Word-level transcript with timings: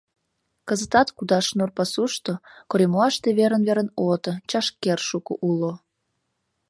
Кызытат 0.67 1.07
Кудашнур 1.17 1.69
пасушто, 1.77 2.33
коремлаште 2.69 3.29
верын-верын 3.37 3.89
ото, 4.11 4.31
чашкер 4.49 4.99
шуко 5.09 5.33
уло. 5.49 5.73